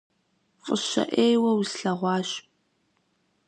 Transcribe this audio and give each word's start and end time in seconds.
ФӀыщэ 0.63 1.03
Ӏейуэ 1.13 1.51
услъэгъуащ… 1.59 2.29